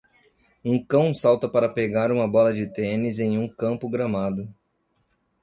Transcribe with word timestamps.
Um 0.65 0.83
cão 0.83 1.13
salta 1.13 1.47
para 1.47 1.69
pegar 1.69 2.11
uma 2.11 2.27
bola 2.27 2.51
de 2.51 2.65
tênis 2.65 3.19
em 3.19 3.37
um 3.37 3.47
campo 3.47 3.87
gramado. 3.87 4.51